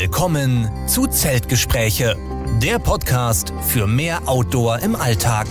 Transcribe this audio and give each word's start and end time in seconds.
Willkommen 0.00 0.66
zu 0.86 1.06
Zeltgespräche, 1.08 2.16
der 2.62 2.78
Podcast 2.78 3.52
für 3.60 3.86
mehr 3.86 4.26
Outdoor 4.26 4.78
im 4.78 4.96
Alltag. 4.96 5.46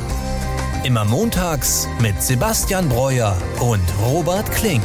Immer 0.83 1.05
montags 1.05 1.87
mit 2.01 2.19
Sebastian 2.19 2.89
Breuer 2.89 3.37
und 3.59 3.83
Robert 4.03 4.51
Klink. 4.51 4.81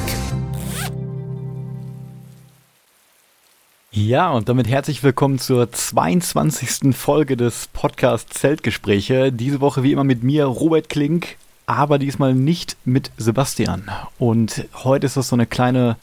Ja, 3.91 4.33
und 4.33 4.51
damit 4.51 4.69
herzlich 4.69 5.03
willkommen 5.03 5.39
zur 5.39 5.73
22. 5.73 6.95
Folge 6.95 7.39
des 7.39 7.69
Podcasts 7.73 8.39
Zeltgespräche. 8.39 9.33
Diese 9.33 9.63
Woche 9.63 9.83
wie 9.83 9.93
immer 9.93 10.05
mit 10.05 10.23
mir, 10.23 10.45
Robert 10.45 10.91
Klink, 10.91 11.39
aber 11.65 11.99
diesmal 11.99 12.35
nicht 12.35 12.77
mit 12.85 13.13
Sebastian. 13.17 13.91
Und 14.19 14.67
heute 14.85 15.07
ist 15.07 15.17
das 15.17 15.29
so 15.29 15.37
eine 15.37 15.47
kleine 15.47 15.97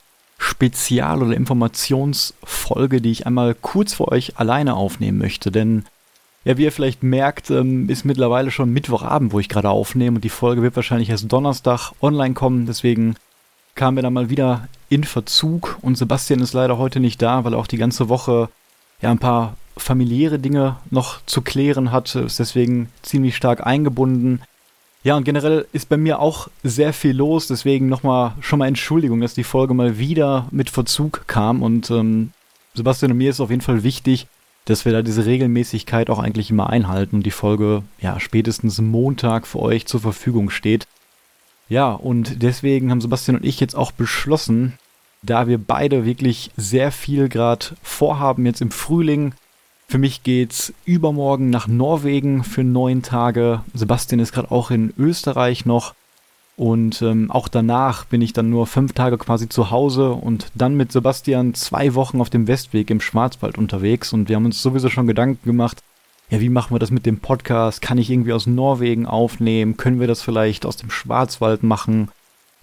Spezial- 0.52 1.24
oder 1.24 1.36
Informationsfolge, 1.36 3.02
die 3.02 3.12
ich 3.12 3.26
einmal 3.26 3.56
kurz 3.56 3.94
für 3.94 4.10
euch 4.10 4.38
alleine 4.38 4.76
aufnehmen 4.76 5.18
möchte. 5.18 5.50
Denn, 5.50 5.86
ja, 6.44 6.58
wie 6.58 6.64
ihr 6.64 6.72
vielleicht 6.72 7.04
merkt, 7.04 7.50
ähm, 7.50 7.90
ist 7.90 8.04
mittlerweile 8.04 8.52
schon 8.52 8.74
Mittwochabend, 8.74 9.32
wo 9.32 9.40
ich 9.40 9.50
gerade 9.50 9.70
aufnehme 9.70 10.18
und 10.18 10.24
die 10.24 10.30
Folge 10.30 10.62
wird 10.62 10.76
wahrscheinlich 10.76 11.10
erst 11.10 11.32
Donnerstag 11.32 11.94
online 12.02 12.34
kommen. 12.34 12.66
Deswegen 12.66 13.16
kamen 13.76 13.98
wir 13.98 14.04
dann 14.04 14.14
mal 14.14 14.30
wieder 14.30 14.68
in 14.90 15.06
Verzug 15.06 15.78
und 15.82 15.98
Sebastian 15.98 16.42
ist 16.42 16.54
leider 16.54 16.78
heute 16.78 17.00
nicht 17.00 17.22
da, 17.22 17.46
weil 17.46 17.54
er 17.54 17.60
auch 17.60 17.68
die 17.68 17.78
ganze 17.78 18.10
Woche 18.10 18.50
ja 19.02 19.10
ein 19.10 19.20
paar 19.20 19.56
familiäre 19.78 20.38
Dinge 20.38 20.76
noch 20.90 21.22
zu 21.26 21.42
klären 21.42 21.92
hat, 21.92 22.14
ist 22.14 22.40
deswegen 22.40 22.90
ziemlich 23.02 23.38
stark 23.38 23.66
eingebunden. 23.66 24.42
Ja, 25.04 25.18
und 25.18 25.24
generell 25.24 25.66
ist 25.74 25.90
bei 25.90 25.98
mir 25.98 26.20
auch 26.20 26.48
sehr 26.64 26.94
viel 26.94 27.16
los, 27.16 27.48
deswegen 27.48 27.90
nochmal 27.90 28.34
schon 28.40 28.60
mal 28.60 28.68
Entschuldigung, 28.68 29.22
dass 29.22 29.34
die 29.34 29.44
Folge 29.44 29.74
mal 29.74 29.98
wieder 29.98 30.48
mit 30.52 30.70
Verzug 30.70 31.24
kam. 31.28 31.64
Und 31.64 31.90
ähm, 31.90 32.32
Sebastian 32.76 33.12
und 33.12 33.18
mir 33.18 33.32
ist 33.32 33.40
auf 33.40 33.50
jeden 33.50 33.64
Fall 33.64 33.84
wichtig, 33.84 34.28
dass 34.66 34.86
wir 34.86 34.92
da 34.92 35.02
diese 35.02 35.26
Regelmäßigkeit 35.26 36.12
auch 36.12 36.20
eigentlich 36.20 36.52
immer 36.52 36.70
einhalten 36.70 37.18
und 37.18 37.26
die 37.26 37.32
Folge 37.32 37.82
ja 38.00 38.20
spätestens 38.20 38.80
Montag 38.80 39.48
für 39.48 39.60
euch 39.60 39.88
zur 39.88 40.02
Verfügung 40.02 40.52
steht. 40.52 40.88
Ja, 41.68 41.94
und 41.94 42.44
deswegen 42.44 42.92
haben 42.92 43.02
Sebastian 43.02 43.38
und 43.38 43.46
ich 43.46 43.60
jetzt 43.60 43.76
auch 43.76 43.92
beschlossen, 43.92 44.74
da 45.24 45.48
wir 45.48 45.58
beide 45.58 46.06
wirklich 46.06 46.52
sehr 46.58 46.92
viel 46.92 47.28
gerade 47.28 47.68
vorhaben 47.82 48.46
jetzt 48.46 48.62
im 48.62 48.72
Frühling, 48.72 49.34
für 49.92 49.98
mich 49.98 50.24
geht's 50.24 50.74
übermorgen 50.86 51.50
nach 51.50 51.68
Norwegen 51.68 52.46
für 52.46 52.64
neun 52.64 53.02
Tage. 53.02 53.60
Sebastian 53.74 54.22
ist 54.22 54.32
gerade 54.32 54.50
auch 54.50 54.72
in 54.72 54.94
Österreich 54.98 55.66
noch. 55.66 55.96
Und 56.56 57.02
ähm, 57.02 57.30
auch 57.30 57.50
danach 57.50 58.06
bin 58.06 58.22
ich 58.22 58.32
dann 58.32 58.50
nur 58.50 58.68
fünf 58.68 58.94
Tage 58.94 59.18
quasi 59.18 59.50
zu 59.50 59.70
Hause 59.70 60.14
und 60.14 60.48
dann 60.56 60.76
mit 60.76 60.94
Sebastian 60.94 61.56
zwei 61.56 61.94
Wochen 61.94 62.22
auf 62.22 62.30
dem 62.30 62.48
Westweg 62.48 62.90
im 62.90 63.02
Schwarzwald 63.02 63.58
unterwegs. 63.58 64.14
Und 64.14 64.30
wir 64.30 64.38
haben 64.38 64.46
uns 64.46 64.62
sowieso 64.62 64.90
schon 64.90 65.08
Gedanken 65.08 65.44
gemacht, 65.44 65.84
ja, 66.30 66.40
wie 66.40 66.48
machen 66.48 66.74
wir 66.74 66.80
das 66.80 66.92
mit 66.92 67.06
dem 67.06 67.20
Podcast? 67.20 67.82
Kann 67.82 67.98
ich 67.98 68.10
irgendwie 68.10 68.32
aus 68.32 68.48
Norwegen 68.48 69.06
aufnehmen? 69.06 69.76
Können 69.76 70.00
wir 70.00 70.08
das 70.08 70.22
vielleicht 70.22 70.66
aus 70.66 70.78
dem 70.78 70.90
Schwarzwald 70.90 71.64
machen? 71.64 72.12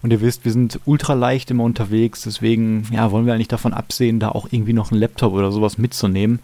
Und 0.01 0.11
ihr 0.11 0.21
wisst, 0.21 0.45
wir 0.45 0.51
sind 0.51 0.79
ultra 0.85 1.13
leicht 1.13 1.51
immer 1.51 1.63
unterwegs, 1.63 2.23
deswegen 2.23 2.87
ja, 2.91 3.11
wollen 3.11 3.27
wir 3.27 3.35
eigentlich 3.35 3.49
davon 3.49 3.73
absehen, 3.73 4.19
da 4.19 4.29
auch 4.29 4.47
irgendwie 4.49 4.73
noch 4.73 4.91
einen 4.91 4.99
Laptop 4.99 5.33
oder 5.33 5.51
sowas 5.51 5.77
mitzunehmen. 5.77 6.39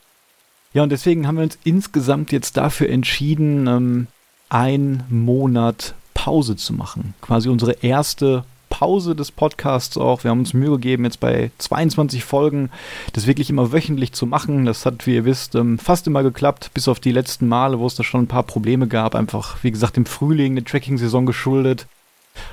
Ja, 0.75 0.83
und 0.83 0.89
deswegen 0.89 1.25
haben 1.25 1.37
wir 1.37 1.43
uns 1.45 1.57
insgesamt 1.63 2.33
jetzt 2.33 2.57
dafür 2.57 2.89
entschieden, 2.89 3.65
ähm, 3.65 4.07
einen 4.49 5.05
Monat 5.09 5.95
Pause 6.13 6.57
zu 6.57 6.73
machen. 6.73 7.13
Quasi 7.21 7.47
unsere 7.47 7.71
erste 7.81 8.43
Pause 8.69 9.15
des 9.15 9.31
Podcasts 9.31 9.95
auch. 9.95 10.25
Wir 10.25 10.31
haben 10.31 10.39
uns 10.39 10.53
Mühe 10.53 10.71
gegeben, 10.71 11.05
jetzt 11.05 11.21
bei 11.21 11.49
22 11.59 12.25
Folgen 12.25 12.71
das 13.13 13.25
wirklich 13.25 13.49
immer 13.49 13.71
wöchentlich 13.71 14.11
zu 14.11 14.25
machen. 14.25 14.65
Das 14.65 14.85
hat, 14.85 15.07
wie 15.07 15.15
ihr 15.15 15.23
wisst, 15.23 15.55
ähm, 15.55 15.79
fast 15.79 16.07
immer 16.07 16.23
geklappt, 16.23 16.71
bis 16.73 16.89
auf 16.89 16.99
die 16.99 17.13
letzten 17.13 17.47
Male, 17.47 17.79
wo 17.79 17.87
es 17.87 17.95
da 17.95 18.03
schon 18.03 18.23
ein 18.23 18.27
paar 18.27 18.43
Probleme 18.43 18.87
gab. 18.87 19.15
Einfach, 19.15 19.63
wie 19.63 19.71
gesagt, 19.71 19.95
im 19.95 20.05
Frühling 20.05 20.53
eine 20.53 20.65
Tracking-Saison 20.65 21.25
geschuldet. 21.25 21.87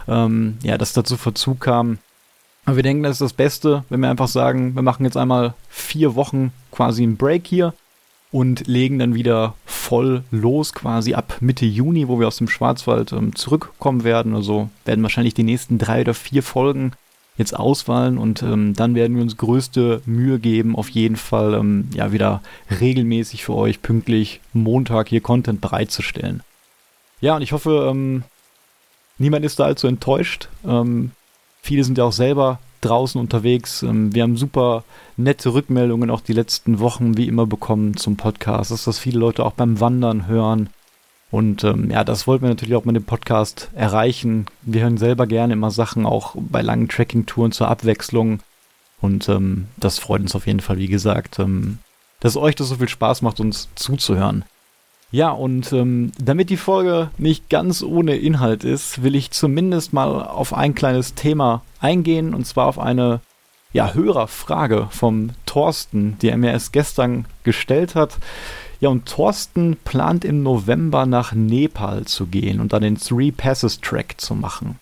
Ähm, 0.07 0.59
ja, 0.63 0.79
dass 0.79 0.93
dazu 0.93 1.17
Verzug 1.17 1.59
kam. 1.59 1.99
Aber 2.67 2.77
wir 2.77 2.85
denken, 2.85 3.03
das 3.03 3.15
ist 3.15 3.21
das 3.21 3.33
Beste, 3.33 3.83
wenn 3.89 3.99
wir 3.99 4.11
einfach 4.11 4.29
sagen, 4.29 4.77
wir 4.77 4.83
machen 4.83 5.05
jetzt 5.05 5.17
einmal 5.17 5.55
vier 5.69 6.15
Wochen 6.15 6.53
quasi 6.71 7.03
einen 7.03 7.17
Break 7.17 7.49
hier 7.49 7.75
und 8.33 8.67
legen 8.67 8.99
dann 8.99 9.15
wieder 9.15 9.55
voll 9.67 10.25
los 10.31 10.73
quasi 10.73 11.15
ab 11.15 11.37
Mitte 11.41 11.67
Juni, 11.67 12.09
wo 12.09 12.19
wir 12.19 12.27
aus 12.27 12.39
dem 12.39 12.49
Schwarzwald 12.49 13.13
ähm, 13.13 13.37
zurückkommen 13.37 14.05
werden. 14.05 14.35
Also 14.35 14.71
werden 14.87 15.03
wahrscheinlich 15.03 15.35
die 15.35 15.43
nächsten 15.43 15.79
drei 15.79 16.01
oder 16.01 16.15
vier 16.15 16.43
Folgen 16.43 16.93
jetzt 17.37 17.57
auswahlen 17.57 18.19
und 18.19 18.43
ähm, 18.43 18.75
dann 18.75 18.95
werden 18.95 19.17
wir 19.17 19.23
uns 19.23 19.39
größte 19.39 20.03
Mühe 20.05 20.39
geben, 20.39 20.77
auf 20.77 20.91
jeden 20.91 21.17
Fall 21.17 21.55
ähm, 21.55 21.89
ja 21.95 22.13
wieder 22.13 22.43
regelmäßig 22.81 23.45
für 23.45 23.55
euch 23.55 23.81
pünktlich 23.81 24.41
Montag 24.53 25.09
hier 25.09 25.23
Content 25.23 25.61
bereitzustellen. 25.61 26.43
Ja, 27.21 27.37
und 27.37 27.43
ich 27.43 27.53
hoffe, 27.53 27.89
ähm, 27.91 28.25
niemand 29.17 29.45
ist 29.47 29.59
da 29.61 29.65
allzu 29.65 29.87
enttäuscht. 29.87 30.49
Ähm, 30.67 31.13
viele 31.63 31.85
sind 31.85 31.97
ja 31.97 32.05
auch 32.05 32.13
selber 32.13 32.59
draußen 32.83 33.21
unterwegs. 33.21 33.83
Ähm, 33.83 34.15
wir 34.15 34.23
haben 34.23 34.37
super 34.37 34.85
nette 35.17 35.55
Rückmeldungen 35.55 36.11
auch 36.11 36.21
die 36.21 36.33
letzten 36.33 36.79
Wochen 36.79 37.17
wie 37.17 37.29
immer 37.29 37.47
bekommen 37.47 37.97
zum 37.97 38.17
Podcast, 38.17 38.71
dass 38.71 38.85
das 38.85 38.99
viele 38.99 39.19
Leute 39.19 39.45
auch 39.45 39.53
beim 39.53 39.81
Wandern 39.81 40.27
hören. 40.27 40.69
Und 41.31 41.65
ähm, 41.65 41.91
ja, 41.91 42.05
das 42.05 42.27
wollten 42.27 42.43
wir 42.43 42.51
natürlich 42.51 42.75
auch 42.75 42.85
mit 42.85 42.95
dem 42.95 43.05
Podcast 43.05 43.71
erreichen. 43.75 44.47
Wir 44.61 44.83
hören 44.83 44.99
selber 44.99 45.27
gerne 45.27 45.55
immer 45.55 45.71
Sachen, 45.71 46.05
auch 46.05 46.35
bei 46.37 46.61
langen 46.61 46.89
Tracking-Touren 46.89 47.53
zur 47.53 47.69
Abwechslung. 47.69 48.41
Und 49.01 49.29
ähm, 49.31 49.69
das 49.79 49.99
freut 49.99 50.21
uns 50.21 50.37
auf 50.37 50.47
jeden 50.47 50.61
Fall, 50.61 50.77
wie 50.77 50.89
gesagt, 50.89 51.39
ähm, 51.39 51.79
dass 52.21 52.37
euch 52.37 52.55
das 52.55 52.69
so 52.69 52.77
viel 52.77 52.89
Spaß 52.89 53.23
macht, 53.23 53.41
uns 53.41 53.69
zuzuhören. 53.75 54.45
Ja, 55.13 55.31
und 55.31 55.75
ähm, 55.75 56.11
damit 56.19 56.49
die 56.49 56.57
Folge 56.57 57.11
nicht 57.19 57.51
ganz 57.51 57.83
ohne 57.83 58.17
Inhalt 58.17 58.65
ist, 58.65 59.03
will 59.03 59.15
ich 59.15 59.31
zumindest 59.31 59.93
mal 59.93 60.23
auf 60.23 60.55
ein 60.55 60.75
kleines 60.75 61.15
Thema 61.15 61.63
eingehen, 61.81 62.33
und 62.35 62.47
zwar 62.47 62.67
auf 62.67 62.79
eine 62.79 63.21
ja, 63.75 63.93
Hörerfrage 63.93 64.89
vom 64.91 65.31
Thorsten, 65.45 66.17
die 66.23 66.31
er 66.31 66.39
mir 66.39 66.53
erst 66.53 66.73
gestern 66.73 67.27
gestellt 67.45 67.95
hat. 67.95 68.17
Ja, 68.81 68.89
und 68.89 69.07
Thorsten 69.07 69.77
plant 69.85 70.25
im 70.25 70.43
November 70.43 71.05
nach 71.05 71.35
Nepal 71.35 72.07
zu 72.07 72.27
gehen 72.27 72.59
und 72.59 72.73
dann 72.73 72.83
den 72.83 72.97
Three 72.97 73.33
Passes 73.33 73.83
Track 73.83 74.15
zu 74.19 74.35
machen. 74.35 74.79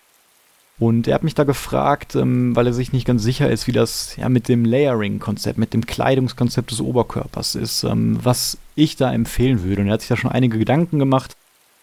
Und 0.81 1.07
er 1.07 1.13
hat 1.13 1.23
mich 1.23 1.35
da 1.35 1.43
gefragt, 1.43 2.15
ähm, 2.15 2.55
weil 2.55 2.65
er 2.65 2.73
sich 2.73 2.91
nicht 2.91 3.05
ganz 3.05 3.21
sicher 3.21 3.47
ist, 3.51 3.67
wie 3.67 3.71
das 3.71 4.15
ja 4.15 4.29
mit 4.29 4.47
dem 4.47 4.65
Layering-Konzept, 4.65 5.59
mit 5.59 5.75
dem 5.75 5.85
Kleidungskonzept 5.85 6.71
des 6.71 6.81
Oberkörpers 6.81 7.53
ist, 7.53 7.83
ähm, 7.83 8.17
was 8.23 8.57
ich 8.73 8.95
da 8.95 9.13
empfehlen 9.13 9.61
würde. 9.61 9.83
Und 9.83 9.89
er 9.89 9.93
hat 9.93 10.01
sich 10.01 10.09
da 10.09 10.17
schon 10.17 10.31
einige 10.31 10.57
Gedanken 10.57 10.97
gemacht. 10.97 11.37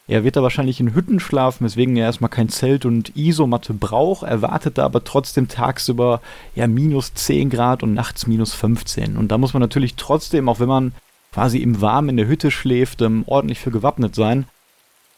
Er 0.09 0.25
wird 0.25 0.35
da 0.35 0.43
wahrscheinlich 0.43 0.81
in 0.81 0.97
Hütten 0.97 1.21
schlafen, 1.21 1.65
weswegen 1.65 1.97
er 1.97 2.07
erstmal 2.07 2.29
kein 2.29 2.49
Zelt 2.49 2.85
und 2.87 3.17
Isomatte 3.17 3.73
braucht, 3.73 4.25
erwartet 4.25 4.79
da 4.79 4.87
aber 4.87 5.05
trotzdem 5.05 5.47
tagsüber 5.47 6.21
ja 6.57 6.67
minus 6.67 7.15
10 7.15 7.51
Grad 7.51 7.85
und 7.85 7.95
nachts 7.95 8.27
minus 8.27 8.53
15. 8.53 9.17
Und 9.17 9.29
da 9.29 9.39
muss 9.39 9.55
man 9.55 9.61
natürlich 9.61 9.95
trotzdem, 9.95 10.49
auch 10.49 10.59
wenn 10.59 10.67
man 10.67 10.93
quasi 11.33 11.59
im 11.59 11.81
Warmen 11.81 12.09
in 12.09 12.17
der 12.17 12.27
Hütte 12.27 12.51
schläft, 12.51 13.01
ähm, 13.03 13.23
ordentlich 13.27 13.61
für 13.61 13.71
gewappnet 13.71 14.17
sein. 14.17 14.47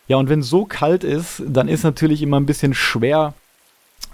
Ja, 0.07 0.19
und 0.19 0.29
wenn 0.29 0.41
es 0.41 0.51
so 0.51 0.67
kalt 0.67 1.03
ist, 1.03 1.43
dann 1.49 1.69
ist 1.69 1.83
natürlich 1.83 2.21
immer 2.21 2.39
ein 2.39 2.45
bisschen 2.45 2.75
schwer, 2.75 3.33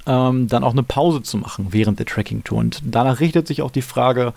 ähm, 0.07 0.49
dann 0.49 0.65
auch 0.65 0.73
eine 0.73 0.83
Pause 0.83 1.23
zu 1.23 1.39
machen 1.39 1.69
während 1.71 1.99
der 1.99 2.07
Tracking-Tour. 2.07 2.59
Und 2.59 2.83
danach 2.85 3.21
richtet 3.21 3.47
sich 3.47 3.63
auch 3.63 3.71
die 3.71 3.83
Frage, 3.83 4.35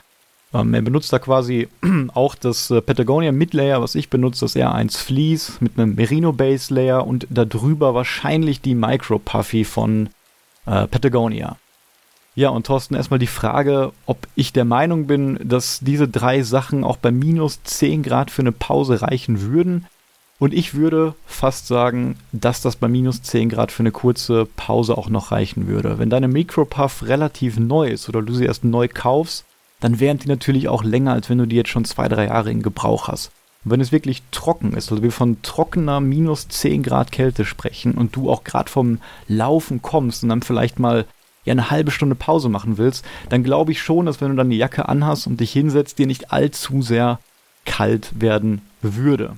ähm, 0.53 0.73
er 0.73 0.81
benutzt 0.81 1.13
da 1.13 1.19
quasi 1.19 1.67
auch 2.13 2.35
das 2.35 2.71
äh, 2.71 2.81
Patagonia 2.81 3.31
Mid-Layer, 3.31 3.81
was 3.81 3.95
ich 3.95 4.09
benutze, 4.09 4.45
das 4.45 4.55
R1 4.55 4.97
Fleece 4.97 5.61
mit 5.61 5.77
einem 5.77 5.95
Merino 5.95 6.33
Base 6.33 6.73
Layer 6.73 7.05
und 7.05 7.27
darüber 7.29 7.93
wahrscheinlich 7.93 8.61
die 8.61 8.75
Micro 8.75 9.19
Puffy 9.19 9.63
von 9.63 10.09
äh, 10.65 10.87
Patagonia. 10.87 11.57
Ja, 12.35 12.49
und 12.49 12.67
Thorsten, 12.67 12.95
erstmal 12.95 13.19
die 13.19 13.27
Frage, 13.27 13.91
ob 14.05 14.27
ich 14.35 14.53
der 14.53 14.65
Meinung 14.65 15.07
bin, 15.07 15.39
dass 15.43 15.79
diese 15.81 16.07
drei 16.07 16.41
Sachen 16.41 16.83
auch 16.83 16.97
bei 16.97 17.11
minus 17.11 17.61
10 17.63 18.01
Grad 18.01 18.31
für 18.31 18.43
eine 18.43 18.51
Pause 18.51 19.01
reichen 19.01 19.41
würden 19.41 19.85
und 20.39 20.53
ich 20.53 20.73
würde 20.73 21.15
fast 21.25 21.67
sagen, 21.67 22.15
dass 22.31 22.61
das 22.61 22.77
bei 22.77 22.87
minus 22.87 23.21
10 23.21 23.49
Grad 23.49 23.73
für 23.73 23.83
eine 23.83 23.91
kurze 23.91 24.45
Pause 24.45 24.97
auch 24.97 25.09
noch 25.09 25.33
reichen 25.33 25.67
würde. 25.67 25.99
Wenn 25.99 26.09
deine 26.09 26.29
Micropuff 26.29 27.03
relativ 27.03 27.59
neu 27.59 27.89
ist 27.89 28.07
oder 28.07 28.21
du 28.21 28.33
sie 28.33 28.45
erst 28.45 28.63
neu 28.63 28.87
kaufst, 28.87 29.43
dann 29.81 29.99
wären 29.99 30.17
die 30.17 30.29
natürlich 30.29 30.69
auch 30.69 30.83
länger, 30.83 31.11
als 31.11 31.29
wenn 31.29 31.37
du 31.37 31.45
die 31.45 31.57
jetzt 31.57 31.69
schon 31.69 31.83
zwei, 31.85 32.07
drei 32.07 32.27
Jahre 32.27 32.51
in 32.51 32.61
Gebrauch 32.61 33.09
hast. 33.09 33.31
Und 33.65 33.71
wenn 33.71 33.81
es 33.81 33.91
wirklich 33.91 34.23
trocken 34.31 34.71
ist, 34.73 34.89
also 34.91 35.03
wir 35.03 35.11
von 35.11 35.41
trockener 35.41 35.99
minus 35.99 36.47
10 36.47 36.83
Grad 36.83 37.11
Kälte 37.11 37.43
sprechen 37.43 37.95
und 37.95 38.15
du 38.15 38.29
auch 38.29 38.45
gerade 38.45 38.71
vom 38.71 38.99
Laufen 39.27 39.81
kommst 39.81 40.23
und 40.23 40.29
dann 40.29 40.41
vielleicht 40.41 40.79
mal 40.79 41.05
ja 41.43 41.51
eine 41.51 41.69
halbe 41.69 41.91
Stunde 41.91 42.15
Pause 42.15 42.47
machen 42.47 42.77
willst, 42.77 43.03
dann 43.27 43.43
glaube 43.43 43.73
ich 43.73 43.81
schon, 43.81 44.05
dass 44.05 44.21
wenn 44.21 44.29
du 44.29 44.35
dann 44.37 44.49
die 44.49 44.57
Jacke 44.57 44.87
anhast 44.87 45.27
und 45.27 45.41
dich 45.41 45.51
hinsetzt, 45.51 45.99
dir 45.99 46.07
nicht 46.07 46.31
allzu 46.31 46.81
sehr 46.81 47.19
kalt 47.65 48.21
werden 48.21 48.61
würde. 48.81 49.35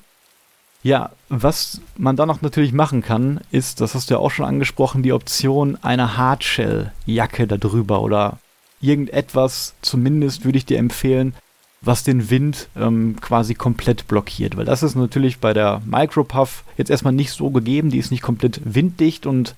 Ja, 0.82 1.10
was 1.28 1.80
man 1.96 2.16
dann 2.16 2.28
noch 2.28 2.42
natürlich 2.42 2.72
machen 2.72 3.02
kann, 3.02 3.40
ist, 3.52 3.80
das 3.80 3.94
hast 3.94 4.10
du 4.10 4.14
ja 4.14 4.20
auch 4.20 4.30
schon 4.30 4.46
angesprochen, 4.46 5.02
die 5.02 5.12
Option 5.12 5.78
einer 5.80 6.16
Hardshell-Jacke 6.16 7.46
darüber 7.46 8.02
oder 8.02 8.38
irgendetwas, 8.80 9.74
zumindest 9.80 10.44
würde 10.44 10.58
ich 10.58 10.66
dir 10.66 10.78
empfehlen, 10.78 11.34
was 11.82 12.02
den 12.02 12.30
Wind 12.30 12.68
ähm, 12.76 13.16
quasi 13.20 13.54
komplett 13.54 14.08
blockiert. 14.08 14.56
Weil 14.56 14.64
das 14.64 14.82
ist 14.82 14.96
natürlich 14.96 15.38
bei 15.38 15.52
der 15.52 15.82
Micropuff 15.84 16.64
jetzt 16.76 16.90
erstmal 16.90 17.12
nicht 17.12 17.32
so 17.32 17.50
gegeben. 17.50 17.90
Die 17.90 17.98
ist 17.98 18.10
nicht 18.10 18.22
komplett 18.22 18.60
winddicht 18.64 19.26
und 19.26 19.56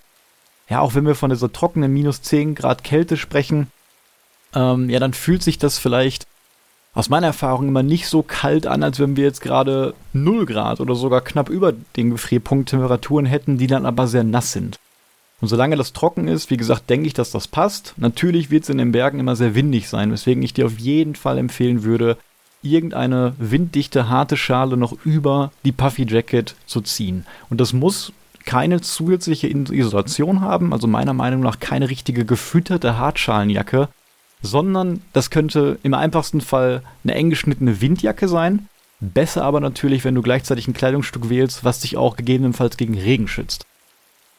ja, 0.69 0.81
auch 0.81 0.95
wenn 0.95 1.07
wir 1.07 1.15
von 1.15 1.31
dieser 1.31 1.53
trockenen 1.53 1.93
minus 1.93 2.23
10 2.23 2.55
Grad 2.55 2.85
Kälte 2.85 3.19
sprechen, 3.19 3.69
ähm, 4.55 4.89
ja, 4.89 4.99
dann 4.99 5.13
fühlt 5.13 5.43
sich 5.43 5.59
das 5.59 5.79
vielleicht 5.79 6.27
aus 6.95 7.09
meiner 7.09 7.27
Erfahrung 7.29 7.69
immer 7.69 7.83
nicht 7.83 8.09
so 8.09 8.23
kalt 8.23 8.67
an, 8.67 8.83
als 8.83 9.01
wenn 9.01 9.17
wir 9.17 9.25
jetzt 9.25 9.41
gerade 9.41 9.95
0 10.13 10.47
Grad 10.47 10.81
oder 10.81 10.95
sogar 10.95 11.21
knapp 11.23 11.49
über 11.49 11.73
den 11.97 12.11
Gefrierpunkt 12.11 12.71
Temperaturen 12.71 13.27
hätten, 13.27 13.59
die 13.59 13.67
dann 13.67 13.85
aber 13.85 14.07
sehr 14.07 14.25
nass 14.25 14.53
sind. 14.53 14.79
Und 15.41 15.49
solange 15.49 15.77
das 15.77 15.93
trocken 15.93 16.29
ist, 16.29 16.51
wie 16.51 16.57
gesagt, 16.57 16.89
denke 16.89 17.07
ich, 17.07 17.13
dass 17.13 17.33
das 17.33 17.49
passt. 17.49 17.95
Natürlich 17.97 18.51
wird 18.51 18.63
es 18.63 18.71
in 18.71 18.79
den 18.79 18.93
Bergen 18.93 19.19
immer 19.19 19.37
sehr 19.37 19.55
windig 19.55 19.89
sein, 19.89 20.13
weswegen 20.13 20.43
ich 20.43 20.55
dir 20.55 20.67
auf 20.67 20.79
jeden 20.79 21.17
Fall 21.17 21.37
empfehlen 21.37 21.83
würde, 21.83 22.17
irgendeine 22.63 23.35
winddichte, 23.39 24.09
harte 24.09 24.37
Schale 24.37 24.77
noch 24.77 24.93
über 25.05 25.51
die 25.65 25.73
Puffy 25.73 26.07
Jacket 26.09 26.55
zu 26.65 26.81
ziehen. 26.81 27.27
Und 27.51 27.61
das 27.61 27.73
muss 27.73 28.13
keine 28.47 28.81
zusätzliche 28.81 29.49
Isolation 29.49 30.41
haben, 30.41 30.73
also 30.73 30.87
meiner 30.87 31.13
Meinung 31.13 31.41
nach 31.41 31.61
keine 31.61 31.91
richtige 31.91 32.25
gefütterte 32.25 32.97
Hartschalenjacke, 32.97 33.89
sondern 34.43 35.03
das 35.13 35.31
könnte 35.31 35.79
im 35.83 35.95
einfachsten 35.95 36.41
Fall 36.41 36.83
eine 37.03 37.15
eng 37.15 37.31
geschnittene 37.31 37.81
Windjacke 37.81 38.29
sein. 38.29 38.69
Besser 39.01 39.45
aber 39.45 39.61
natürlich, 39.61 40.05
wenn 40.05 40.15
du 40.15 40.23
gleichzeitig 40.23 40.69
ein 40.69 40.75
Kleidungsstück 40.75 41.29
wählst, 41.29 41.65
was 41.65 41.81
dich 41.81 41.97
auch 41.97 42.17
gegebenenfalls 42.17 42.77
gegen 42.77 42.99
Regen 42.99 43.29
schützt. 43.29 43.67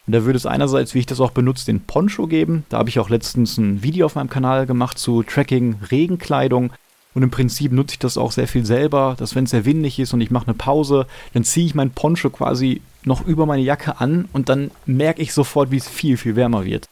Und 0.08 0.14
da 0.14 0.24
würde 0.24 0.38
es 0.38 0.46
einerseits, 0.46 0.94
wie 0.94 1.00
ich 1.00 1.06
das 1.06 1.20
auch 1.20 1.32
benutze, 1.32 1.66
den 1.66 1.82
Poncho 1.82 2.28
geben. 2.28 2.64
Da 2.70 2.78
habe 2.78 2.90
ich 2.90 3.00
auch 3.00 3.10
letztens 3.10 3.58
ein 3.58 3.82
Video 3.82 4.06
auf 4.06 4.16
meinem 4.16 4.30
Kanal 4.30 4.66
gemacht 4.66 5.00
zu 5.00 5.24
Tracking 5.24 5.78
Regenkleidung. 5.90 6.72
Und 7.16 7.24
im 7.24 7.32
Prinzip 7.32 7.72
nutze 7.72 7.94
ich 7.94 8.00
das 8.00 8.18
auch 8.18 8.32
sehr 8.32 8.48
viel 8.48 8.66
selber, 8.66 9.16
dass 9.18 9.36
wenn 9.36 9.46
es 9.46 9.52
sehr 9.52 9.66
windig 9.66 10.00
ist 10.00 10.14
und 10.14 10.22
ich 10.22 10.32
mache 10.32 10.48
eine 10.48 10.54
Pause, 10.54 11.08
dann 11.34 11.44
ziehe 11.44 11.66
ich 11.66 11.74
meinen 11.74 11.92
Poncho 11.92 12.30
quasi 12.30 12.82
noch 13.04 13.26
über 13.26 13.46
meine 13.46 13.62
Jacke 13.62 14.00
an 14.02 14.28
und 14.34 14.50
dann 14.50 14.70
merke 14.86 15.22
ich 15.22 15.34
sofort, 15.34 15.72
wie 15.72 15.78
es 15.78 15.88
viel, 15.88 16.18
viel 16.18 16.36
wärmer 16.36 16.66
wird. 16.66 16.90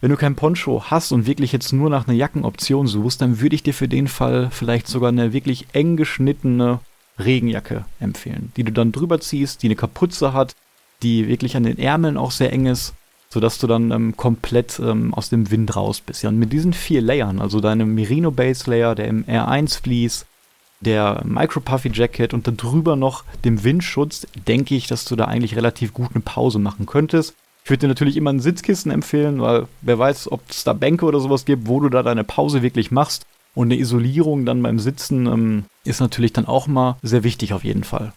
Wenn 0.00 0.10
du 0.10 0.16
kein 0.16 0.36
Poncho 0.36 0.84
hast 0.86 1.10
und 1.10 1.26
wirklich 1.26 1.52
jetzt 1.52 1.72
nur 1.72 1.90
nach 1.90 2.06
einer 2.06 2.16
Jackenoption 2.16 2.86
suchst, 2.86 3.20
dann 3.20 3.40
würde 3.40 3.56
ich 3.56 3.64
dir 3.64 3.74
für 3.74 3.88
den 3.88 4.06
Fall 4.06 4.48
vielleicht 4.50 4.86
sogar 4.86 5.08
eine 5.08 5.32
wirklich 5.32 5.66
eng 5.72 5.96
geschnittene 5.96 6.78
Regenjacke 7.18 7.84
empfehlen, 7.98 8.52
die 8.56 8.62
du 8.62 8.70
dann 8.70 8.92
drüber 8.92 9.20
ziehst, 9.20 9.62
die 9.62 9.66
eine 9.66 9.74
Kapuze 9.76 10.32
hat, 10.32 10.54
die 11.02 11.26
wirklich 11.26 11.56
an 11.56 11.64
den 11.64 11.78
Ärmeln 11.78 12.16
auch 12.16 12.30
sehr 12.30 12.52
eng 12.52 12.66
ist, 12.66 12.94
sodass 13.28 13.58
du 13.58 13.66
dann 13.66 13.90
ähm, 13.90 14.16
komplett 14.16 14.78
ähm, 14.78 15.12
aus 15.14 15.30
dem 15.30 15.50
Wind 15.50 15.74
raus 15.74 16.00
bist. 16.00 16.22
Ja, 16.22 16.28
und 16.28 16.38
mit 16.38 16.52
diesen 16.52 16.72
vier 16.72 17.02
Layern, 17.02 17.40
also 17.40 17.60
deinem 17.60 17.94
Merino 17.94 18.30
Base 18.30 18.70
Layer, 18.70 18.94
der 18.94 19.08
im 19.08 19.24
R1 19.24 19.82
Fleece, 19.82 20.26
der 20.80 21.22
Micro 21.24 21.60
Puffy 21.60 21.90
Jacket 21.92 22.32
und 22.34 22.46
dann 22.46 22.56
drüber 22.56 22.94
noch 22.94 23.24
dem 23.44 23.64
Windschutz, 23.64 24.28
denke 24.46 24.76
ich, 24.76 24.86
dass 24.86 25.04
du 25.04 25.16
da 25.16 25.24
eigentlich 25.24 25.56
relativ 25.56 25.92
gut 25.92 26.10
eine 26.14 26.22
Pause 26.22 26.60
machen 26.60 26.86
könntest. 26.86 27.34
Ich 27.68 27.70
würde 27.70 27.80
dir 27.80 27.88
natürlich 27.88 28.16
immer 28.16 28.32
ein 28.32 28.40
Sitzkissen 28.40 28.90
empfehlen, 28.90 29.42
weil 29.42 29.66
wer 29.82 29.98
weiß, 29.98 30.32
ob 30.32 30.40
es 30.48 30.64
da 30.64 30.72
Bänke 30.72 31.04
oder 31.04 31.20
sowas 31.20 31.44
gibt, 31.44 31.68
wo 31.68 31.80
du 31.80 31.90
da 31.90 32.02
deine 32.02 32.24
Pause 32.24 32.62
wirklich 32.62 32.90
machst. 32.90 33.26
Und 33.54 33.66
eine 33.66 33.78
Isolierung 33.78 34.46
dann 34.46 34.62
beim 34.62 34.78
Sitzen 34.78 35.26
ähm, 35.26 35.64
ist 35.84 36.00
natürlich 36.00 36.32
dann 36.32 36.46
auch 36.46 36.66
mal 36.66 36.96
sehr 37.02 37.24
wichtig 37.24 37.52
auf 37.52 37.64
jeden 37.64 37.84
Fall. 37.84 38.14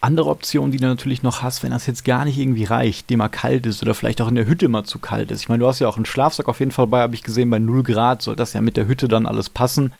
Andere 0.00 0.28
Option, 0.28 0.72
die 0.72 0.78
du 0.78 0.88
natürlich 0.88 1.22
noch 1.22 1.42
hast, 1.42 1.62
wenn 1.62 1.70
das 1.70 1.86
jetzt 1.86 2.04
gar 2.04 2.24
nicht 2.24 2.38
irgendwie 2.38 2.64
reicht, 2.64 3.08
dir 3.08 3.18
mal 3.18 3.28
kalt 3.28 3.66
ist 3.66 3.82
oder 3.84 3.94
vielleicht 3.94 4.20
auch 4.20 4.26
in 4.26 4.34
der 4.34 4.48
Hütte 4.48 4.68
mal 4.68 4.82
zu 4.82 4.98
kalt 4.98 5.30
ist. 5.30 5.42
Ich 5.42 5.48
meine, 5.48 5.60
du 5.60 5.68
hast 5.68 5.78
ja 5.78 5.86
auch 5.86 5.94
einen 5.94 6.04
Schlafsack 6.04 6.48
auf 6.48 6.58
jeden 6.58 6.72
Fall 6.72 6.88
bei, 6.88 6.98
habe 7.00 7.14
ich 7.14 7.22
gesehen, 7.22 7.50
bei 7.50 7.60
0 7.60 7.84
Grad 7.84 8.22
soll 8.22 8.34
das 8.34 8.52
ja 8.52 8.60
mit 8.60 8.76
der 8.76 8.88
Hütte 8.88 9.06
dann 9.06 9.26
alles 9.26 9.48
passen. 9.48 9.92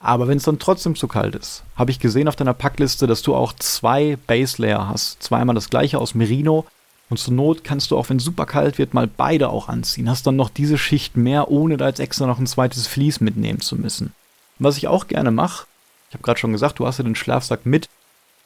Aber 0.00 0.28
wenn 0.28 0.36
es 0.36 0.44
dann 0.44 0.58
trotzdem 0.58 0.96
zu 0.96 1.08
kalt 1.08 1.34
ist, 1.34 1.62
habe 1.76 1.90
ich 1.90 1.98
gesehen 1.98 2.28
auf 2.28 2.36
deiner 2.36 2.52
Packliste, 2.52 3.06
dass 3.06 3.22
du 3.22 3.34
auch 3.34 3.54
zwei 3.54 4.18
Base 4.26 4.60
Layer 4.60 4.86
hast. 4.86 5.22
Zweimal 5.22 5.54
das 5.54 5.70
gleiche 5.70 5.98
aus 5.98 6.14
Merino. 6.14 6.66
Und 7.10 7.18
zur 7.18 7.34
Not 7.34 7.64
kannst 7.64 7.90
du 7.90 7.98
auch, 7.98 8.08
wenn 8.08 8.16
es 8.16 8.24
super 8.24 8.46
kalt 8.46 8.78
wird, 8.78 8.94
mal 8.94 9.06
beide 9.06 9.50
auch 9.50 9.68
anziehen. 9.68 10.08
Hast 10.08 10.26
dann 10.26 10.36
noch 10.36 10.48
diese 10.48 10.78
Schicht 10.78 11.16
mehr, 11.16 11.50
ohne 11.50 11.76
da 11.76 11.88
jetzt 11.88 12.00
extra 12.00 12.26
noch 12.26 12.38
ein 12.38 12.46
zweites 12.46 12.86
Vlies 12.86 13.20
mitnehmen 13.20 13.60
zu 13.60 13.76
müssen. 13.76 14.12
was 14.58 14.76
ich 14.76 14.86
auch 14.86 15.08
gerne 15.08 15.32
mache, 15.32 15.66
ich 16.08 16.14
habe 16.14 16.22
gerade 16.22 16.38
schon 16.38 16.52
gesagt, 16.52 16.78
du 16.78 16.86
hast 16.86 16.98
ja 16.98 17.04
den 17.04 17.16
Schlafsack 17.16 17.66
mit, 17.66 17.88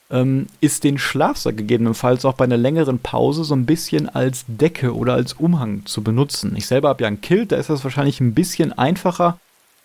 ähm, 0.09 0.47
ist 0.59 0.83
den 0.83 0.97
Schlafsack 0.97 1.55
gegebenenfalls 1.55 2.25
auch 2.25 2.33
bei 2.33 2.45
einer 2.45 2.57
längeren 2.57 2.97
Pause 2.97 3.43
so 3.43 3.53
ein 3.53 3.67
bisschen 3.67 4.09
als 4.09 4.43
Decke 4.47 4.95
oder 4.95 5.13
als 5.13 5.33
Umhang 5.33 5.85
zu 5.85 6.01
benutzen. 6.01 6.55
Ich 6.55 6.65
selber 6.65 6.89
habe 6.89 7.03
ja 7.03 7.07
ein 7.07 7.21
Kilt, 7.21 7.51
da 7.51 7.57
ist 7.57 7.69
das 7.69 7.83
wahrscheinlich 7.83 8.19
ein 8.19 8.33
bisschen 8.33 8.73
einfacher. 8.73 9.39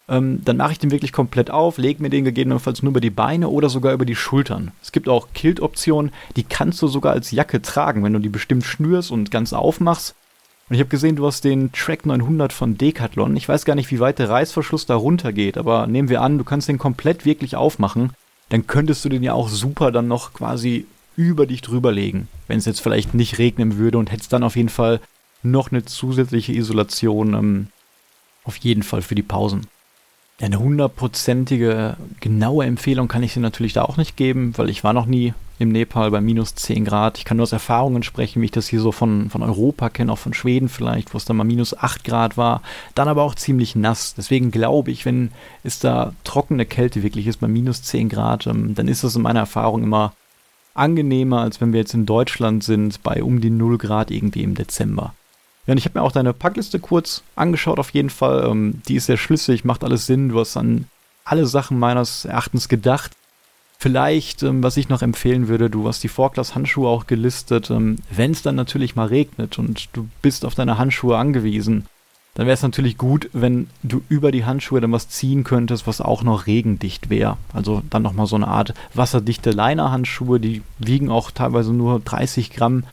Ähm, 0.09 0.43
dann 0.45 0.59
mache 0.59 0.73
ich 0.73 0.79
den 0.79 0.91
wirklich 0.91 1.13
komplett 1.13 1.51
auf, 1.51 1.79
lege 1.79 2.03
mir 2.03 2.11
den 2.11 2.25
gegebenenfalls 2.25 2.83
nur 2.83 2.91
über 2.91 3.01
die 3.01 3.11
Beine 3.11 3.49
oder 3.49 3.71
sogar 3.71 3.95
über 3.95 4.05
die 4.05 4.17
Schultern. 4.17 4.73
Es 4.83 4.93
gibt 4.93 5.09
auch 5.09 5.29
Kilt-Optionen, 5.33 6.13
die 6.37 6.45
kannst 6.45 6.83
du 6.83 6.89
sogar 6.89 7.13
als 7.13 7.31
Jacke 7.31 7.63
tragen, 7.63 8.05
wenn 8.05 8.13
du 8.13 8.19
die 8.19 8.29
bestimmt 8.29 8.65
schnürst 8.65 9.11
und 9.11 9.31
ganz 9.31 9.53
aufmachst. 9.53 10.15
Und 10.69 10.75
ich 10.75 10.81
habe 10.81 10.91
gesehen, 10.91 11.17
du 11.17 11.27
hast 11.27 11.45
den 11.45 11.73
Track 11.73 12.07
900 12.07 12.53
von 12.53 12.77
Decathlon. 12.77 13.37
Ich 13.37 13.49
weiß 13.49 13.65
gar 13.65 13.75
nicht, 13.75 13.91
wie 13.91 14.01
weit 14.01 14.19
der 14.19 14.31
Reißverschluss 14.31 14.87
da 14.87 14.95
runter 14.95 15.33
geht, 15.33 15.59
aber 15.59 15.87
nehmen 15.87 16.09
wir 16.09 16.23
an, 16.23 16.39
du 16.39 16.45
kannst 16.45 16.69
den 16.69 16.79
komplett 16.79 17.25
wirklich 17.25 17.57
aufmachen 17.57 18.13
dann 18.49 18.67
könntest 18.67 19.05
du 19.05 19.09
den 19.09 19.23
ja 19.23 19.33
auch 19.33 19.49
super 19.49 19.91
dann 19.91 20.09
noch 20.09 20.33
quasi 20.33 20.87
über 21.17 21.47
dich 21.47 21.63
drüber 21.63 21.93
legen, 21.93 22.29
wenn 22.49 22.59
es 22.59 22.65
jetzt 22.67 22.81
vielleicht 22.81 23.15
nicht 23.15 23.39
regnen 23.39 23.79
würde 23.79 23.99
und 23.99 24.11
hättest 24.11 24.33
dann 24.33 24.43
auf 24.43 24.57
jeden 24.57 24.69
Fall 24.69 25.01
noch 25.43 25.71
eine 25.71 25.85
zusätzliche 25.85 26.53
Isolation 26.53 27.35
ähm, 27.35 27.67
auf 28.45 28.57
jeden 28.57 28.83
Fall 28.83 29.03
für 29.03 29.15
die 29.15 29.23
Pausen. 29.23 29.67
Eine 30.41 30.59
hundertprozentige 30.59 31.97
genaue 32.21 32.65
Empfehlung 32.65 33.07
kann 33.07 33.23
ich 33.23 33.35
dir 33.35 33.41
natürlich 33.41 33.73
da 33.73 33.83
auch 33.83 33.97
nicht 33.97 34.17
geben, 34.17 34.53
weil 34.57 34.69
ich 34.69 34.83
war 34.83 34.93
noch 34.93 35.07
nie 35.07 35.33
im 35.61 35.69
Nepal 35.69 36.11
bei 36.11 36.21
minus 36.21 36.57
10 36.57 36.85
Grad. 36.85 37.19
Ich 37.19 37.25
kann 37.25 37.37
nur 37.37 37.45
aus 37.45 37.53
Erfahrungen 37.53 38.03
sprechen, 38.03 38.43
wie 38.43 38.47
ich 38.47 38.51
das 38.51 38.67
hier 38.67 38.81
so 38.81 38.91
von, 38.91 39.31
von 39.31 39.45
Europa 39.45 39.91
kenne, 39.91 40.11
auch 40.11 40.19
von 40.19 40.35
Schweden 40.35 40.69
vielleicht, 40.69 41.15
wo 41.15 41.19
es 41.19 41.25
dann 41.25 41.37
mal 41.37 41.45
minus 41.45 41.79
8 41.79 42.03
Grad 42.03 42.37
war. 42.37 42.63
Dann 42.97 43.07
aber 43.07 43.23
auch 43.23 43.37
ziemlich 43.37 43.77
nass. 43.77 44.15
Deswegen 44.17 44.51
glaube 44.51 44.91
ich, 44.91 45.07
wenn 45.07 45.31
es 45.63 45.79
da 45.79 46.13
trockene 46.25 46.67
Kälte 46.67 47.05
wirklich 47.05 47.29
ist 47.29 47.39
bei 47.39 47.47
minus 47.49 47.83
10 47.85 48.09
Grad, 48.09 48.49
ähm, 48.49 48.75
dann 48.75 48.89
ist 48.89 49.05
das 49.05 49.15
in 49.15 49.23
meiner 49.23 49.41
Erfahrung 49.41 49.85
immer 49.85 50.15
angenehmer, 50.75 51.43
als 51.43 51.61
wenn 51.61 51.73
wir 51.73 51.79
jetzt 51.79 51.95
in 51.95 52.07
Deutschland 52.07 52.65
sind 52.65 53.05
bei 53.05 53.23
um 53.23 53.41
die 53.41 53.51
0 53.51 53.79
Grad 53.79 54.11
irgendwie 54.11 54.43
im 54.43 54.57
Dezember. 54.57 55.15
Ja, 55.67 55.73
und 55.73 55.79
ich 55.79 55.85
habe 55.87 55.99
mir 55.99 56.05
auch 56.05 56.13
deine 56.13 56.33
Packliste 56.33 56.79
kurz 56.79 57.23
angeschaut, 57.37 57.79
auf 57.79 57.91
jeden 57.91 58.11
Fall. 58.11 58.47
Ähm, 58.49 58.83
die 58.87 58.97
ist 58.97 59.07
sehr 59.07 59.17
schlüssig, 59.17 59.65
macht 59.65 59.85
alles 59.85 60.07
Sinn. 60.07 60.29
Du 60.29 60.41
hast 60.41 60.57
an 60.57 60.87
alle 61.25 61.47
Sachen 61.47 61.79
meines 61.79 62.25
Erachtens 62.25 62.69
gedacht. 62.69 63.13
Vielleicht, 63.79 64.43
ähm, 64.43 64.63
was 64.63 64.77
ich 64.77 64.89
noch 64.89 65.03
empfehlen 65.03 65.49
würde, 65.49 65.71
du 65.71 65.87
hast 65.89 66.03
die 66.03 66.09
Vorklass-Handschuhe 66.09 66.89
auch 66.89 67.07
gelistet. 67.07 67.71
Ähm, 67.71 67.97
Wenn 68.11 68.31
es 68.33 68.43
dann 68.43 68.55
natürlich 68.55 68.97
mal 68.97 69.09
regnet 69.09 69.59
und 69.59 69.89
du 69.95 70.09
bist 70.23 70.45
auf 70.45 70.55
deine 70.55 70.79
Handschuhe 70.79 71.17
angewiesen, 71.17 71.87
dann 72.35 72.47
wäre 72.47 72.55
es 72.55 72.63
natürlich 72.63 72.99
gut, 72.99 73.31
wenn 73.33 73.69
du 73.83 74.03
über 74.09 74.33
die 74.33 74.45
Handschuhe 74.45 74.81
dann 74.81 74.93
was 74.93 75.09
ziehen 75.09 75.45
könntest, 75.45 75.87
was 75.87 76.01
auch 76.01 76.23
noch 76.23 76.47
regendicht 76.47 77.09
wäre. 77.09 77.37
Also 77.53 77.83
dann 77.91 78.03
nochmal 78.03 78.27
so 78.27 78.37
eine 78.37 78.49
Art 78.49 78.75
wasserdichte 78.93 79.53
Liner-Handschuhe, 79.53 80.41
die 80.41 80.63
wiegen 80.79 81.11
auch 81.11 81.31
teilweise 81.31 81.73
nur 81.73 82.01
30 82.01 82.51
Gramm. 82.51 82.85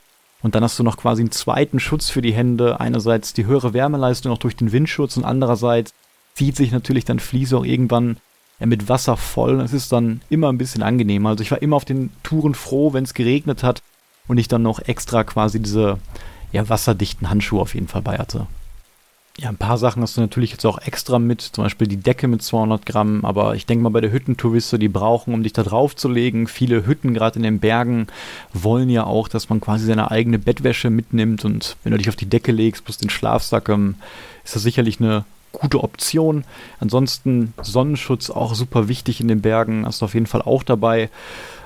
Und 0.41 0.55
dann 0.55 0.63
hast 0.63 0.79
du 0.79 0.83
noch 0.83 0.98
quasi 0.98 1.21
einen 1.21 1.31
zweiten 1.31 1.79
Schutz 1.79 2.10
für 2.10 2.21
die 2.21 2.33
Hände. 2.33 2.79
Einerseits 2.79 3.33
die 3.33 3.45
höhere 3.45 3.74
Wärmeleistung 3.74 4.31
auch 4.31 4.38
durch 4.38 4.55
den 4.55 4.71
Windschutz 4.71 5.17
und 5.17 5.25
andererseits 5.25 5.93
zieht 6.33 6.55
sich 6.55 6.71
natürlich 6.71 7.05
dann 7.05 7.19
Fliese 7.19 7.57
auch 7.57 7.65
irgendwann 7.65 8.17
ja, 8.60 8.65
mit 8.65 8.89
Wasser 8.89 9.17
voll. 9.17 9.60
Es 9.62 9.74
ist 9.74 9.91
dann 9.91 10.21
immer 10.29 10.50
ein 10.51 10.57
bisschen 10.57 10.83
angenehmer. 10.83 11.29
Also 11.29 11.43
ich 11.43 11.51
war 11.51 11.62
immer 11.62 11.75
auf 11.75 11.86
den 11.86 12.12
Touren 12.24 12.55
froh, 12.55 12.93
wenn 12.93 13.03
es 13.03 13.13
geregnet 13.13 13.63
hat 13.63 13.83
und 14.27 14.38
ich 14.38 14.48
dann 14.48 14.63
noch 14.63 14.79
extra 14.79 15.24
quasi 15.24 15.60
diese 15.60 16.00
ja, 16.51 16.67
wasserdichten 16.67 17.29
Handschuhe 17.29 17.62
auf 17.62 17.75
jeden 17.75 17.88
Fall 17.88 18.01
bei 18.01 18.17
hatte. 18.17 18.48
Ja, 19.41 19.50
ein 19.50 19.57
paar 19.57 19.79
Sachen 19.79 20.03
hast 20.03 20.17
du 20.17 20.21
natürlich 20.21 20.51
jetzt 20.51 20.67
auch 20.67 20.77
extra 20.77 21.17
mit, 21.17 21.41
zum 21.41 21.63
Beispiel 21.63 21.88
die 21.88 21.98
Decke 21.98 22.27
mit 22.27 22.43
200 22.43 22.86
Gramm, 22.86 23.25
aber 23.25 23.55
ich 23.55 23.65
denke 23.65 23.81
mal 23.81 23.89
bei 23.89 24.00
der 24.00 24.12
Hüttentouriste, 24.12 24.77
die 24.77 24.88
brauchen, 24.88 25.33
um 25.33 25.41
dich 25.41 25.51
da 25.51 25.63
drauf 25.63 25.95
zu 25.95 26.10
legen. 26.10 26.45
Viele 26.45 26.86
Hütten, 26.86 27.15
gerade 27.15 27.38
in 27.38 27.43
den 27.43 27.60
Bergen, 27.60 28.05
wollen 28.53 28.88
ja 28.88 29.03
auch, 29.03 29.27
dass 29.27 29.50
man 29.50 29.60
quasi 29.60 29.88
seine 29.88 30.12
eigene 30.12 30.38
Bettwäsche 30.38 30.91
mitnimmt 30.91 31.43
und 31.43 31.75
wenn 31.83 31.91
du 31.91 31.98
dich 31.98 32.10
auf 32.10 32.15
die 32.15 32.29
Decke 32.29 32.51
legst, 32.51 32.86
plus 32.86 33.00
den 33.00 33.10
Schlafsack, 33.10 33.69
ähm, 33.69 33.95
ist 34.43 34.55
das 34.55 34.62
sicherlich 34.62 35.00
eine 35.00 35.25
gute 35.53 35.83
Option. 35.83 36.43
Ansonsten 36.79 37.55
Sonnenschutz 37.63 38.29
auch 38.29 38.53
super 38.53 38.89
wichtig 38.89 39.21
in 39.21 39.27
den 39.27 39.41
Bergen, 39.41 39.88
hast 39.88 40.01
du 40.01 40.05
auf 40.05 40.13
jeden 40.13 40.27
Fall 40.27 40.43
auch 40.43 40.62
dabei. 40.62 41.10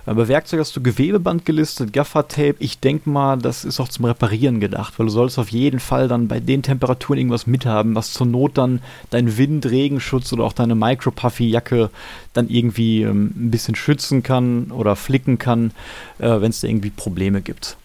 Bei 0.05 0.27
Werkzeug 0.27 0.59
hast 0.59 0.75
du 0.75 0.83
Gewebeband 0.83 1.45
gelistet, 1.45 1.91
Gaffertape. 1.91 2.55
Ich 2.59 2.79
denke 2.79 3.09
mal, 3.09 3.37
das 3.37 3.65
ist 3.65 3.79
auch 3.79 3.89
zum 3.89 4.05
Reparieren 4.05 4.59
gedacht, 4.59 4.93
weil 4.97 5.07
du 5.07 5.11
sollst 5.11 5.39
auf 5.39 5.49
jeden 5.49 5.79
Fall 5.79 6.07
dann 6.07 6.27
bei 6.27 6.39
den 6.39 6.61
Temperaturen 6.61 7.17
irgendwas 7.17 7.47
mithaben, 7.47 7.95
was 7.95 8.13
zur 8.13 8.27
Not 8.27 8.59
dann 8.59 8.81
dein 9.09 9.35
Wind, 9.37 9.65
Regenschutz 9.65 10.31
oder 10.31 10.43
auch 10.43 10.53
deine 10.53 10.75
Micro-Puffy-Jacke 10.75 11.89
dann 12.33 12.49
irgendwie 12.49 13.01
ähm, 13.01 13.33
ein 13.35 13.49
bisschen 13.49 13.73
schützen 13.73 14.21
kann 14.21 14.69
oder 14.69 14.95
flicken 14.95 15.39
kann, 15.39 15.71
äh, 16.19 16.39
wenn 16.39 16.51
es 16.51 16.59
da 16.59 16.67
irgendwie 16.67 16.91
Probleme 16.91 17.41
gibt. 17.41 17.75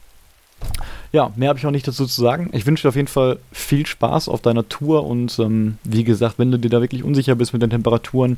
Ja, 1.12 1.32
mehr 1.34 1.48
habe 1.48 1.58
ich 1.58 1.66
auch 1.66 1.72
nicht 1.72 1.88
dazu 1.88 2.06
zu 2.06 2.20
sagen. 2.20 2.50
Ich 2.52 2.66
wünsche 2.66 2.82
dir 2.82 2.90
auf 2.90 2.96
jeden 2.96 3.08
Fall 3.08 3.38
viel 3.50 3.84
Spaß 3.84 4.28
auf 4.28 4.42
deiner 4.42 4.68
Tour 4.68 5.06
und 5.06 5.38
ähm, 5.40 5.78
wie 5.82 6.04
gesagt, 6.04 6.38
wenn 6.38 6.52
du 6.52 6.58
dir 6.58 6.70
da 6.70 6.80
wirklich 6.80 7.02
unsicher 7.02 7.34
bist 7.34 7.52
mit 7.52 7.62
den 7.62 7.70
Temperaturen, 7.70 8.36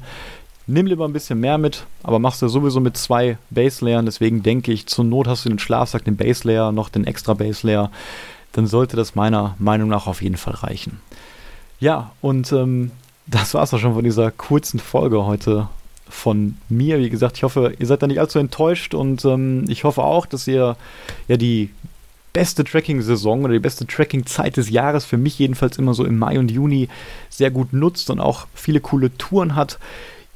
nimm 0.66 0.87
lieber 0.87 1.04
ein 1.04 1.12
bisschen 1.12 1.40
mehr 1.40 1.59
mit, 1.59 1.85
aber 2.02 2.19
machst 2.19 2.42
du 2.42 2.49
sowieso 2.49 2.81
mit 2.81 2.97
zwei 2.97 3.38
Base-Layern, 3.50 4.07
deswegen 4.07 4.42
denke 4.42 4.73
ich, 4.73 4.87
zur 4.87 5.04
Not 5.04 5.26
hast 5.26 5.45
du 5.45 5.49
den 5.49 5.59
Schlafsack, 5.59 6.04
den 6.04 6.16
Base-Layer, 6.16 6.73
noch 6.73 6.88
den 6.88 7.04
extra 7.04 7.35
Base-Layer, 7.35 7.90
dann 8.52 8.66
sollte 8.66 8.97
das 8.97 9.14
meiner 9.14 9.57
Meinung 9.59 9.88
nach 9.88 10.07
auf 10.07 10.23
jeden 10.23 10.37
Fall 10.37 10.54
reichen. 10.54 11.00
Ja, 11.81 12.12
und 12.21 12.52
ähm, 12.52 12.92
das 13.26 13.54
war 13.54 13.62
es 13.62 13.75
auch 13.75 13.78
schon 13.78 13.95
von 13.95 14.04
dieser 14.04 14.31
kurzen 14.31 14.78
Folge 14.78 15.25
heute 15.25 15.69
von 16.09 16.57
mir. 16.69 16.99
Wie 16.99 17.11
gesagt, 17.11 17.38
ich 17.38 17.42
hoffe, 17.42 17.75
ihr 17.78 17.87
seid 17.87 18.02
da 18.02 18.07
nicht 18.07 18.21
allzu 18.21 18.38
enttäuscht 18.38 18.95
und 18.95 19.25
ähm, 19.25 19.64
ich 19.69 19.85
hoffe 19.85 20.02
auch, 20.02 20.26
dass 20.26 20.47
ihr 20.47 20.76
ja 21.26 21.37
die 21.37 21.71
beste 22.33 22.64
Tracking-Saison 22.64 23.45
oder 23.45 23.52
die 23.52 23.59
beste 23.59 23.87
Tracking-Zeit 23.87 24.57
des 24.57 24.71
Jahres, 24.71 25.04
für 25.04 25.19
mich 25.19 25.38
jedenfalls 25.38 25.78
immer 25.78 25.95
so 25.95 26.04
im 26.04 26.19
Mai 26.19 26.38
und 26.38 26.50
Juni, 26.50 26.88
sehr 27.31 27.50
gut 27.50 27.73
nutzt 27.73 28.11
und 28.11 28.21
auch 28.21 28.47
viele 28.54 28.81
coole 28.81 29.16
Touren 29.16 29.54
hat. 29.54 29.78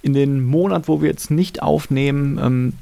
In 0.06 0.12
den 0.12 0.44
Monat, 0.44 0.86
wo 0.86 1.02
wir 1.02 1.08
jetzt 1.08 1.32
nicht 1.32 1.62
aufnehmen, 1.62 2.38
ähm, 2.40 2.72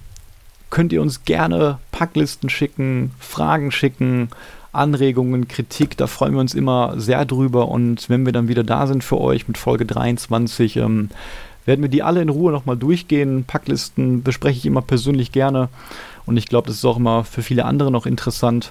könnt 0.69 0.93
ihr 0.93 1.01
uns 1.01 1.25
gerne 1.25 1.79
Packlisten 1.91 2.51
schicken, 2.51 3.13
Fragen 3.19 3.71
schicken, 3.71 4.29
Anregungen, 4.73 5.49
Kritik, 5.49 5.97
da 5.97 6.07
freuen 6.07 6.35
wir 6.35 6.41
uns 6.41 6.53
immer 6.53 7.01
sehr 7.01 7.25
drüber. 7.25 7.69
Und 7.69 8.11
wenn 8.11 8.27
wir 8.27 8.35
dann 8.35 8.49
wieder 8.49 8.63
da 8.63 8.87
sind 8.87 9.03
für 9.03 9.19
euch 9.19 9.49
mit 9.49 9.57
Folge 9.57 9.87
23, 9.87 10.77
ähm, 10.77 11.09
werden 11.65 11.81
wir 11.81 11.89
die 11.89 12.03
alle 12.03 12.21
in 12.21 12.29
Ruhe 12.29 12.53
nochmal 12.53 12.77
durchgehen. 12.77 13.45
Packlisten 13.45 14.23
bespreche 14.23 14.59
ich 14.59 14.67
immer 14.67 14.83
persönlich 14.83 15.33
gerne. 15.33 15.71
Und 16.27 16.37
ich 16.37 16.45
glaube, 16.45 16.67
das 16.67 16.77
ist 16.77 16.85
auch 16.85 16.99
immer 16.99 17.25
für 17.25 17.41
viele 17.41 17.65
andere 17.65 17.91
noch 17.91 18.05
interessant. 18.05 18.71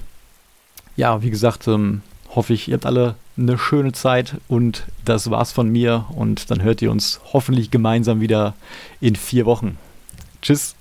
Ja, 0.94 1.22
wie 1.22 1.30
gesagt, 1.30 1.66
ähm, 1.66 2.02
hoffe 2.34 2.52
ich, 2.52 2.68
ihr 2.68 2.74
habt 2.74 2.86
alle 2.86 3.14
eine 3.36 3.58
schöne 3.58 3.92
Zeit 3.92 4.36
und 4.48 4.84
das 5.04 5.30
war's 5.30 5.52
von 5.52 5.68
mir. 5.68 6.06
Und 6.14 6.50
dann 6.50 6.62
hört 6.62 6.82
ihr 6.82 6.90
uns 6.90 7.20
hoffentlich 7.32 7.70
gemeinsam 7.70 8.20
wieder 8.20 8.54
in 9.00 9.16
vier 9.16 9.46
Wochen. 9.46 9.78
Tschüss. 10.42 10.74